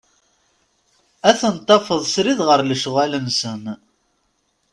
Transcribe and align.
Ad 1.29 1.35
tent-tafeḍ 1.39 2.01
srid 2.13 2.39
ɣer 2.47 2.59
lecɣal-nsen. 2.63 3.63